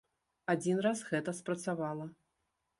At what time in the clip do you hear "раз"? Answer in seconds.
0.87-1.05